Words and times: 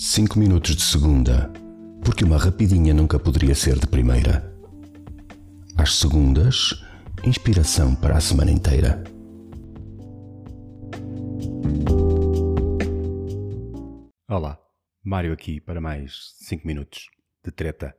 5 0.00 0.38
minutos 0.38 0.76
de 0.76 0.82
segunda, 0.82 1.52
porque 2.04 2.22
uma 2.22 2.38
rapidinha 2.38 2.94
nunca 2.94 3.18
poderia 3.18 3.52
ser 3.52 3.80
de 3.80 3.86
primeira. 3.88 4.48
Às 5.76 5.96
segundas, 5.96 6.84
inspiração 7.24 7.96
para 7.96 8.16
a 8.16 8.20
semana 8.20 8.52
inteira. 8.52 9.02
Olá, 14.28 14.56
Mário 15.02 15.32
aqui 15.32 15.60
para 15.60 15.80
mais 15.80 16.32
5 16.42 16.64
minutos 16.64 17.10
de 17.44 17.50
treta. 17.50 17.92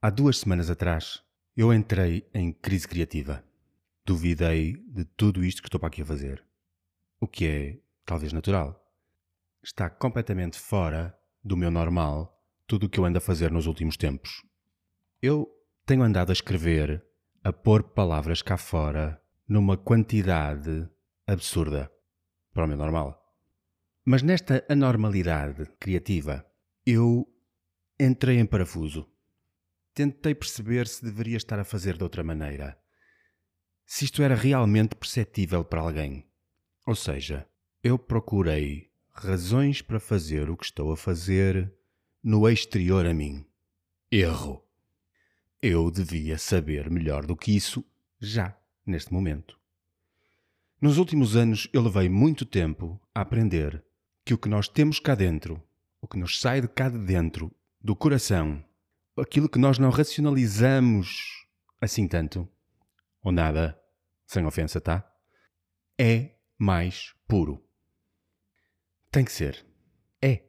Há 0.00 0.10
duas 0.10 0.38
semanas 0.38 0.70
atrás 0.70 1.24
eu 1.56 1.74
entrei 1.74 2.24
em 2.32 2.52
crise 2.52 2.86
criativa. 2.86 3.42
Duvidei 4.06 4.76
de 4.86 5.04
tudo 5.04 5.44
isto 5.44 5.60
que 5.60 5.66
estou 5.66 5.80
para 5.80 5.88
aqui 5.88 6.02
a 6.02 6.06
fazer. 6.06 6.44
O 7.20 7.26
que 7.26 7.46
é 7.46 7.78
talvez 8.06 8.32
natural. 8.32 8.87
Está 9.62 9.90
completamente 9.90 10.58
fora 10.58 11.18
do 11.42 11.56
meu 11.56 11.70
normal 11.70 12.34
tudo 12.66 12.86
o 12.86 12.88
que 12.88 13.00
eu 13.00 13.04
ando 13.04 13.18
a 13.18 13.20
fazer 13.20 13.50
nos 13.50 13.66
últimos 13.66 13.96
tempos. 13.96 14.42
Eu 15.20 15.48
tenho 15.86 16.02
andado 16.02 16.30
a 16.30 16.32
escrever, 16.32 17.04
a 17.42 17.52
pôr 17.52 17.82
palavras 17.82 18.42
cá 18.42 18.56
fora 18.56 19.20
numa 19.48 19.76
quantidade 19.76 20.88
absurda 21.26 21.90
para 22.52 22.64
o 22.64 22.68
meu 22.68 22.76
normal. 22.76 23.34
Mas 24.04 24.22
nesta 24.22 24.64
anormalidade 24.68 25.66
criativa, 25.78 26.46
eu 26.86 27.26
entrei 27.98 28.38
em 28.38 28.46
parafuso 28.46 29.08
tentei 29.98 30.32
perceber 30.32 30.86
se 30.86 31.04
deveria 31.04 31.36
estar 31.36 31.58
a 31.58 31.64
fazer 31.64 31.96
de 31.96 32.04
outra 32.04 32.22
maneira. 32.22 32.78
Se 33.84 34.04
isto 34.04 34.22
era 34.22 34.36
realmente 34.36 34.94
perceptível 34.94 35.64
para 35.64 35.80
alguém. 35.80 36.24
Ou 36.86 36.94
seja, 36.94 37.48
eu 37.82 37.98
procurei 37.98 38.87
razões 39.26 39.82
para 39.82 40.00
fazer 40.00 40.50
o 40.50 40.56
que 40.56 40.64
estou 40.64 40.92
a 40.92 40.96
fazer 40.96 41.72
no 42.22 42.48
exterior 42.48 43.06
a 43.06 43.14
mim. 43.14 43.46
Erro. 44.10 44.64
Eu 45.60 45.90
devia 45.90 46.38
saber 46.38 46.90
melhor 46.90 47.26
do 47.26 47.36
que 47.36 47.54
isso 47.54 47.84
já, 48.20 48.56
neste 48.86 49.12
momento. 49.12 49.58
Nos 50.80 50.98
últimos 50.98 51.34
anos 51.36 51.68
eu 51.72 51.82
levei 51.82 52.08
muito 52.08 52.44
tempo 52.44 53.00
a 53.14 53.20
aprender 53.22 53.84
que 54.24 54.34
o 54.34 54.38
que 54.38 54.48
nós 54.48 54.68
temos 54.68 55.00
cá 55.00 55.14
dentro, 55.14 55.62
o 56.00 56.06
que 56.06 56.18
nos 56.18 56.40
sai 56.40 56.60
de 56.60 56.68
cá 56.68 56.88
de 56.88 56.98
dentro, 56.98 57.52
do 57.80 57.96
coração, 57.96 58.64
aquilo 59.16 59.48
que 59.48 59.58
nós 59.58 59.78
não 59.78 59.90
racionalizamos 59.90 61.46
assim 61.80 62.06
tanto, 62.06 62.48
ou 63.22 63.32
nada, 63.32 63.80
sem 64.26 64.44
ofensa, 64.44 64.80
tá? 64.80 65.04
É 65.98 66.36
mais 66.58 67.14
puro. 67.26 67.67
Tem 69.10 69.24
que 69.24 69.32
ser. 69.32 69.64
É. 70.20 70.42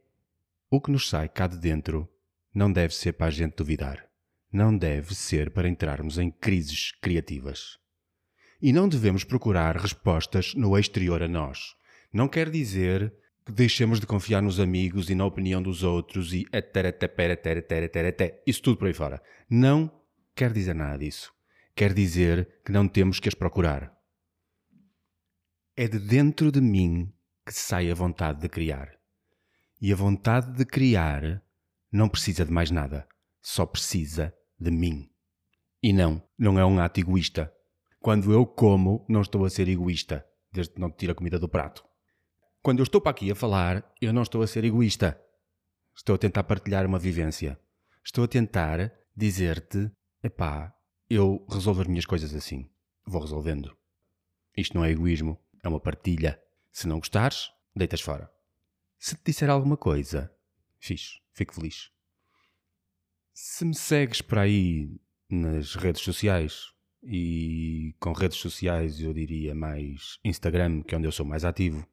O 0.70 0.80
que 0.80 0.90
nos 0.90 1.08
sai 1.08 1.28
cá 1.28 1.46
de 1.46 1.58
dentro 1.58 2.08
não 2.54 2.70
deve 2.70 2.94
ser 2.94 3.14
para 3.14 3.28
a 3.28 3.30
gente 3.30 3.56
duvidar. 3.56 4.06
Não 4.52 4.76
deve 4.76 5.14
ser 5.14 5.50
para 5.50 5.68
entrarmos 5.68 6.18
em 6.18 6.30
crises 6.30 6.92
criativas. 7.00 7.78
E 8.60 8.72
não 8.72 8.88
devemos 8.88 9.24
procurar 9.24 9.76
respostas 9.76 10.54
no 10.54 10.76
exterior 10.76 11.22
a 11.22 11.28
nós. 11.28 11.74
Não 12.12 12.28
quer 12.28 12.50
dizer 12.50 13.14
que 13.46 13.52
deixemos 13.52 13.98
de 13.98 14.06
confiar 14.06 14.42
nos 14.42 14.60
amigos 14.60 15.08
e 15.08 15.14
na 15.14 15.24
opinião 15.24 15.62
dos 15.62 15.82
outros 15.82 16.34
e 16.34 16.44
isso 18.46 18.60
tudo 18.60 18.76
por 18.76 18.88
aí 18.88 18.92
fora. 18.92 19.22
Não 19.48 19.90
quer 20.34 20.52
dizer 20.52 20.74
nada 20.74 20.98
disso. 20.98 21.32
Quer 21.74 21.94
dizer 21.94 22.60
que 22.62 22.72
não 22.72 22.86
temos 22.86 23.18
que 23.18 23.28
as 23.28 23.34
procurar. 23.34 23.96
É 25.74 25.88
de 25.88 25.98
dentro 25.98 26.52
de 26.52 26.60
mim 26.60 27.10
que 27.50 27.58
sai 27.58 27.90
a 27.90 27.94
vontade 27.96 28.40
de 28.40 28.48
criar. 28.48 28.96
E 29.82 29.92
a 29.92 29.96
vontade 29.96 30.52
de 30.52 30.64
criar 30.64 31.42
não 31.90 32.08
precisa 32.08 32.44
de 32.44 32.52
mais 32.52 32.70
nada, 32.70 33.08
só 33.42 33.66
precisa 33.66 34.32
de 34.56 34.70
mim. 34.70 35.10
E 35.82 35.92
não, 35.92 36.22
não 36.38 36.60
é 36.60 36.64
um 36.64 36.78
ato 36.78 37.00
egoísta. 37.00 37.52
Quando 37.98 38.32
eu 38.32 38.46
como, 38.46 39.04
não 39.08 39.20
estou 39.20 39.44
a 39.44 39.50
ser 39.50 39.68
egoísta, 39.68 40.24
desde 40.52 40.74
que 40.74 40.80
não 40.80 40.92
tiro 40.92 41.10
a 41.10 41.14
comida 41.16 41.40
do 41.40 41.48
prato. 41.48 41.84
Quando 42.62 42.78
eu 42.78 42.84
estou 42.84 43.00
para 43.00 43.10
aqui 43.10 43.32
a 43.32 43.34
falar, 43.34 43.84
eu 44.00 44.12
não 44.12 44.22
estou 44.22 44.42
a 44.42 44.46
ser 44.46 44.64
egoísta. 44.64 45.20
Estou 45.92 46.14
a 46.14 46.18
tentar 46.18 46.44
partilhar 46.44 46.86
uma 46.86 47.00
vivência. 47.00 47.58
Estou 48.04 48.22
a 48.22 48.28
tentar 48.28 48.92
dizer-te: 49.16 49.90
epá, 50.22 50.72
eu 51.08 51.44
resolvo 51.50 51.80
as 51.80 51.88
minhas 51.88 52.06
coisas 52.06 52.32
assim. 52.32 52.70
Vou 53.04 53.22
resolvendo. 53.22 53.76
Isto 54.56 54.76
não 54.76 54.84
é 54.84 54.92
egoísmo, 54.92 55.36
é 55.64 55.68
uma 55.68 55.80
partilha. 55.80 56.40
Se 56.72 56.86
não 56.86 56.98
gostares, 56.98 57.50
deitas 57.74 58.00
fora. 58.00 58.30
Se 58.98 59.16
te 59.16 59.22
disser 59.26 59.50
alguma 59.50 59.76
coisa, 59.76 60.32
fixe, 60.78 61.20
fico 61.32 61.54
feliz. 61.54 61.90
Se 63.32 63.64
me 63.64 63.74
segues 63.74 64.20
por 64.20 64.38
aí 64.38 65.00
nas 65.28 65.74
redes 65.74 66.02
sociais, 66.02 66.72
e 67.02 67.94
com 67.98 68.12
redes 68.12 68.38
sociais 68.38 69.00
eu 69.00 69.12
diria 69.14 69.54
mais 69.54 70.18
Instagram, 70.24 70.82
que 70.82 70.94
é 70.94 70.98
onde 70.98 71.06
eu 71.08 71.12
sou 71.12 71.24
mais 71.24 71.44
ativo, 71.44 71.86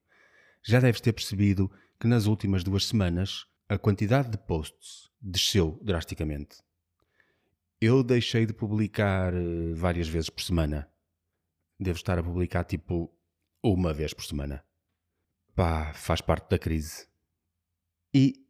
já 0.62 0.80
deves 0.80 1.00
ter 1.00 1.14
percebido 1.14 1.72
que 2.00 2.08
nas 2.08 2.26
últimas 2.26 2.64
duas 2.64 2.86
semanas 2.86 3.48
a 3.70 3.78
quantidade 3.78 4.30
de 4.30 4.38
posts 4.38 5.10
desceu 5.22 5.80
drasticamente. 5.82 6.58
Eu 7.80 8.04
deixei 8.04 8.46
de 8.46 8.54
publicar 8.54 9.34
eh, 9.34 9.74
várias 9.74 10.08
vezes 10.08 10.30
por 10.30 10.42
semana. 10.42 10.90
Devo 11.80 11.98
estar 11.98 12.18
a 12.18 12.24
publicar 12.24 12.64
tipo 12.64 13.14
uma 13.62 13.94
vez 13.94 14.14
por 14.14 14.26
semana. 14.26 14.64
Pá, 15.58 15.92
faz 15.92 16.22
parte 16.22 16.52
da 16.52 16.60
crise. 16.60 17.08
E 18.14 18.46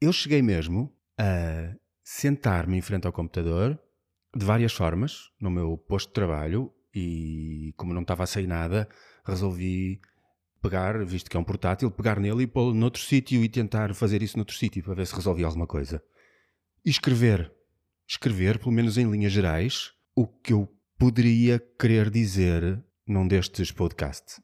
eu 0.00 0.10
cheguei 0.10 0.40
mesmo 0.40 0.90
a 1.18 1.76
sentar-me 2.02 2.78
em 2.78 2.80
frente 2.80 3.06
ao 3.06 3.12
computador 3.12 3.78
de 4.34 4.42
várias 4.42 4.72
formas 4.72 5.30
no 5.38 5.50
meu 5.50 5.76
posto 5.76 6.08
de 6.08 6.14
trabalho 6.14 6.72
e 6.94 7.74
como 7.76 7.92
não 7.92 8.00
estava 8.00 8.22
a 8.22 8.26
sair 8.26 8.46
nada, 8.46 8.88
resolvi 9.22 10.00
pegar, 10.62 11.04
visto 11.04 11.30
que 11.30 11.36
é 11.36 11.40
um 11.40 11.44
portátil, 11.44 11.90
pegar 11.90 12.18
nele 12.18 12.44
e 12.44 12.46
pô-lo 12.46 12.72
noutro 12.72 13.02
sítio 13.02 13.44
e 13.44 13.50
tentar 13.50 13.94
fazer 13.94 14.22
isso 14.22 14.38
noutro 14.38 14.56
sítio 14.56 14.82
para 14.82 14.94
ver 14.94 15.06
se 15.06 15.14
resolvia 15.14 15.44
alguma 15.44 15.66
coisa. 15.66 16.02
E 16.82 16.88
escrever. 16.88 17.52
Escrever, 18.08 18.58
pelo 18.58 18.72
menos 18.72 18.96
em 18.96 19.10
linhas 19.10 19.32
gerais, 19.32 19.92
o 20.14 20.26
que 20.26 20.54
eu 20.54 20.74
poderia 20.96 21.60
querer 21.78 22.08
dizer 22.08 22.82
num 23.06 23.28
destes 23.28 23.70
podcasts. 23.70 24.40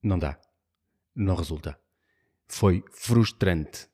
Não 0.00 0.16
dá. 0.16 0.38
Não 1.16 1.34
resulta. 1.34 1.78
Foi 2.46 2.84
frustrante. 2.92 3.88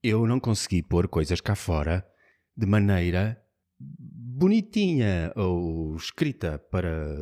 Eu 0.00 0.26
não 0.26 0.38
consegui 0.38 0.82
pôr 0.82 1.08
coisas 1.08 1.40
cá 1.40 1.56
fora 1.56 2.06
de 2.56 2.66
maneira 2.66 3.42
bonitinha 3.78 5.32
ou 5.34 5.96
escrita 5.96 6.58
para 6.58 7.18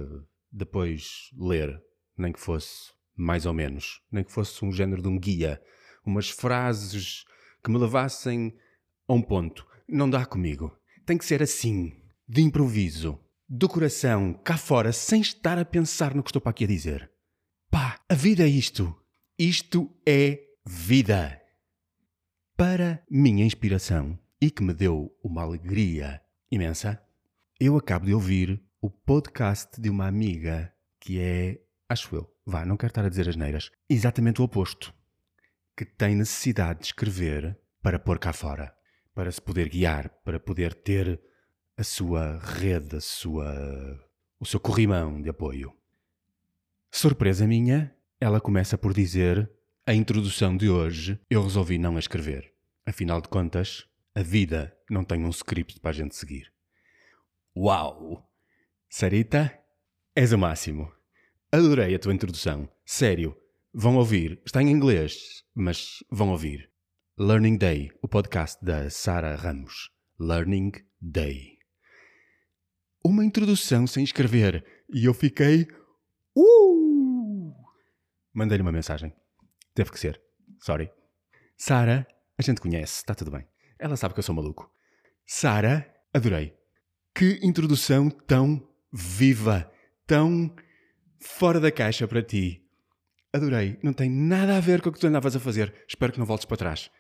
depois 0.53 1.31
ler, 1.39 1.83
nem 2.17 2.33
que 2.33 2.41
fosse 2.41 2.93
mais 3.17 3.47
ou 3.47 3.55
menos, 3.55 4.03
nem 4.13 4.23
que 4.23 4.33
fosse 4.33 4.63
um 4.65 4.71
género 4.71 5.01
de 5.01 5.09
um 5.09 5.19
guia, 5.19 5.61
umas 6.05 6.29
frases 6.29 7.25
que 7.63 7.71
me 7.71 7.79
levassem 7.79 8.55
a 9.09 9.15
um 9.15 9.23
ponto. 9.23 9.67
Não 9.89 10.09
dá 10.09 10.25
comigo. 10.27 10.77
Tem 11.07 11.17
que 11.17 11.25
ser 11.25 11.43
assim, 11.43 11.93
de 12.29 12.43
improviso, 12.43 13.19
do 13.49 13.69
coração, 13.69 14.35
cá 14.45 14.57
fora, 14.57 14.93
sem 14.93 15.21
estar 15.21 15.59
a 15.59 15.65
pensar 15.65 16.15
no 16.15 16.23
que 16.23 16.29
estou 16.29 16.41
para 16.41 16.51
aqui 16.51 16.65
a 16.65 16.69
dizer. 16.69 17.11
Pá, 17.71 18.01
a 18.09 18.15
vida 18.15 18.45
é 18.45 18.49
isto. 18.49 19.00
Isto 19.43 19.91
é 20.07 20.39
vida. 20.67 21.41
Para 22.59 23.03
minha 23.11 23.43
inspiração 23.43 24.19
e 24.39 24.51
que 24.51 24.63
me 24.63 24.75
deu 24.75 25.17
uma 25.25 25.41
alegria 25.41 26.21
imensa, 26.51 27.03
eu 27.59 27.75
acabo 27.75 28.05
de 28.05 28.13
ouvir 28.13 28.63
o 28.83 28.91
podcast 28.91 29.81
de 29.81 29.89
uma 29.89 30.07
amiga 30.07 30.71
que 31.01 31.19
é, 31.19 31.59
acho 31.89 32.15
eu, 32.15 32.31
vá, 32.45 32.67
não 32.67 32.77
quero 32.77 32.91
estar 32.91 33.03
a 33.03 33.09
dizer 33.09 33.31
as 33.31 33.37
neiras, 33.37 33.71
exatamente 33.89 34.43
o 34.43 34.45
oposto. 34.45 34.93
Que 35.75 35.87
tem 35.87 36.15
necessidade 36.15 36.81
de 36.81 36.87
escrever 36.89 37.59
para 37.81 37.99
pôr 37.99 38.19
cá 38.19 38.35
fora, 38.35 38.77
para 39.15 39.33
se 39.33 39.41
poder 39.41 39.71
guiar, 39.71 40.11
para 40.23 40.39
poder 40.39 40.75
ter 40.75 41.19
a 41.79 41.83
sua 41.83 42.39
rede, 42.41 42.97
a 42.97 43.01
sua, 43.01 44.07
o 44.39 44.45
seu 44.45 44.61
corrimão 44.61 45.19
de 45.23 45.31
apoio. 45.31 45.75
Surpresa 46.91 47.47
minha, 47.47 47.97
ela 48.21 48.41
começa 48.41 48.77
por 48.77 48.93
dizer: 48.93 49.51
A 49.87 49.95
introdução 49.95 50.57
de 50.57 50.69
hoje 50.69 51.19
eu 51.31 51.43
resolvi 51.43 51.79
não 51.79 51.97
a 51.97 51.99
escrever. 51.99 52.53
Afinal 52.85 53.21
de 53.21 53.29
contas, 53.29 53.87
a 54.15 54.23
vida 54.23 54.77
não 54.91 55.03
tem 55.03 55.25
um 55.25 55.31
script 55.31 55.81
para 55.81 55.91
a 55.91 55.95
gente 55.95 56.15
seguir. 56.15 56.53
Uau! 57.57 58.29
Sarita, 58.89 59.57
és 60.15 60.33
o 60.33 60.39
máximo. 60.39 60.93
Adorei 61.51 61.95
a 61.95 61.99
tua 61.99 62.13
introdução. 62.13 62.69
Sério. 62.85 63.37
Vão 63.73 63.97
ouvir. 63.97 64.41
Está 64.45 64.61
em 64.63 64.71
inglês, 64.71 65.45
mas 65.55 66.03
vão 66.11 66.31
ouvir. 66.31 66.69
Learning 67.17 67.57
Day, 67.57 67.91
o 68.03 68.09
podcast 68.09 68.63
da 68.65 68.91
Sara 68.91 69.35
Ramos. 69.37 69.91
Learning 70.19 70.73
Day. 71.01 71.59
Uma 73.05 73.25
introdução 73.25 73.87
sem 73.87 74.05
escrever. 74.05 74.65
E 74.93 75.05
eu 75.05 75.15
fiquei. 75.15 75.69
Uh! 76.37 76.80
Mandei-lhe 78.33 78.63
uma 78.63 78.73
mensagem. 78.73 79.13
Teve 79.75 79.91
que 79.91 79.99
ser. 79.99 80.21
Sorry. 80.61 80.91
Sara, 81.57 82.07
a 82.39 82.43
gente 82.43 82.61
conhece, 82.61 82.97
está 82.97 83.15
tudo 83.15 83.31
bem. 83.31 83.47
Ela 83.79 83.97
sabe 83.97 84.15
que 84.15 84.21
eu 84.21 84.25
sou 84.25 84.35
maluco. 84.35 84.71
Sara, 85.27 85.93
adorei. 86.13 86.55
Que 87.15 87.39
introdução 87.43 88.09
tão 88.11 88.67
viva, 88.93 89.71
tão 90.07 90.55
fora 91.21 91.61
da 91.61 91.71
caixa 91.71 92.07
para 92.07 92.23
ti. 92.23 92.67
Adorei. 93.33 93.79
Não 93.83 93.93
tem 93.93 94.11
nada 94.11 94.57
a 94.57 94.61
ver 94.61 94.81
com 94.81 94.89
o 94.89 94.93
que 94.93 94.99
tu 94.99 95.07
andavas 95.07 95.37
a 95.37 95.41
fazer. 95.41 95.73
Espero 95.89 96.13
que 96.13 96.19
não 96.19 96.27
voltes 96.27 96.45
para 96.45 96.57
trás. 96.57 96.91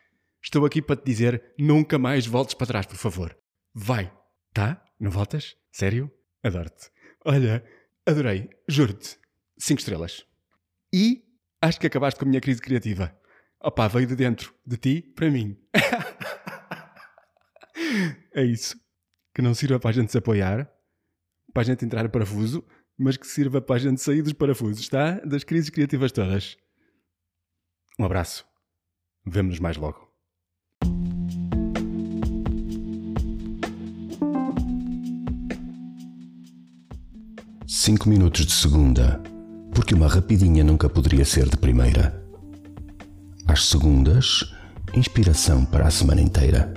Estou 0.42 0.64
aqui 0.64 0.80
para 0.80 0.96
te 0.96 1.04
dizer: 1.04 1.52
nunca 1.58 1.98
mais 1.98 2.26
voltes 2.26 2.54
para 2.54 2.66
trás, 2.66 2.86
por 2.86 2.96
favor. 2.96 3.36
Vai. 3.74 4.12
Tá? 4.52 4.82
Não 4.98 5.10
voltas? 5.10 5.56
Sério? 5.72 6.10
Adoro-te. 6.42 6.90
Olha, 7.24 7.64
adorei. 8.06 8.48
Juro-te. 8.68 9.18
Cinco 9.58 9.80
estrelas. 9.80 10.24
E 10.92 11.22
acho 11.62 11.78
que 11.78 11.86
acabaste 11.86 12.18
com 12.18 12.26
a 12.26 12.28
minha 12.28 12.40
crise 12.40 12.60
criativa. 12.60 13.16
Opa, 13.62 13.86
veio 13.88 14.06
de 14.06 14.16
dentro. 14.16 14.54
De 14.66 14.76
ti 14.76 15.02
para 15.14 15.30
mim. 15.30 15.56
é 18.34 18.42
isso. 18.42 18.76
Que 19.34 19.42
não 19.42 19.54
sirva 19.54 19.78
para 19.78 19.90
a 19.90 19.92
gente 19.92 20.10
se 20.10 20.18
apoiar, 20.18 20.68
para 21.52 21.62
a 21.62 21.64
gente 21.64 21.84
entrar 21.84 22.04
em 22.04 22.08
parafuso, 22.08 22.66
mas 22.98 23.16
que 23.16 23.26
sirva 23.26 23.62
para 23.62 23.76
a 23.76 23.78
gente 23.78 24.00
sair 24.00 24.22
dos 24.22 24.32
parafusos, 24.32 24.88
tá? 24.88 25.20
Das 25.20 25.44
crises 25.44 25.70
criativas 25.70 26.10
todas. 26.10 26.56
Um 27.98 28.04
abraço. 28.04 28.44
Vemo-nos 29.24 29.60
mais 29.60 29.76
logo. 29.76 30.10
Cinco 37.66 38.08
minutos 38.08 38.46
de 38.46 38.52
segunda, 38.52 39.22
porque 39.80 39.94
uma 39.94 40.08
rapidinha 40.08 40.62
nunca 40.62 40.90
poderia 40.90 41.24
ser 41.24 41.48
de 41.48 41.56
primeira. 41.56 42.22
Às 43.48 43.64
segundas, 43.64 44.52
inspiração 44.92 45.64
para 45.64 45.86
a 45.86 45.90
semana 45.90 46.20
inteira. 46.20 46.74